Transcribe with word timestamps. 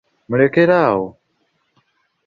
Mulekere 0.29 0.75
awo! 0.89 1.05